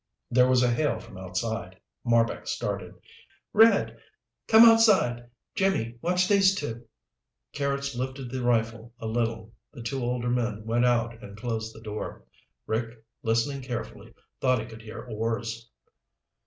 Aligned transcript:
There 0.31 0.49
was 0.49 0.63
a 0.63 0.71
hail 0.73 0.99
from 0.99 1.19
outside. 1.19 1.79
Marbek 2.03 2.47
started. 2.47 2.95
"Red! 3.53 3.99
Come 4.47 4.65
outside. 4.65 5.29
Jimmy, 5.53 5.99
watch 6.01 6.27
these 6.27 6.55
two." 6.55 6.87
Carrots 7.53 7.93
lifted 7.93 8.31
the 8.31 8.41
rifle 8.41 8.93
a 8.97 9.05
little. 9.05 9.53
The 9.71 9.83
two 9.83 10.03
older 10.03 10.31
men 10.31 10.65
went 10.65 10.85
out 10.85 11.21
and 11.21 11.37
closed 11.37 11.75
the 11.75 11.81
door. 11.81 12.25
Rick, 12.65 13.05
listening 13.21 13.61
carefully, 13.61 14.11
thought 14.39 14.57
he 14.59 14.65
could 14.65 14.81
hear 14.81 15.03
oars. 15.03 15.69